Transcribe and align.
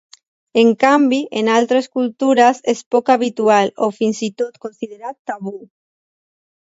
En 0.61 0.69
canvi, 0.83 1.19
en 1.41 1.49
altres 1.57 1.89
cultures 1.99 2.63
és 2.75 2.81
poc 2.95 3.13
habitual 3.17 3.71
o 3.89 3.93
fins 4.01 4.23
i 4.29 4.33
tot 4.43 4.59
considerat 4.67 5.19
tabú. 5.33 5.55